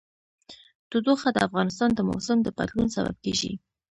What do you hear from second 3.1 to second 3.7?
کېږي.